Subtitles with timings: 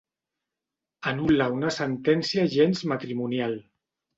[1.11, 3.59] Anul·la una sentència gens matrimonial.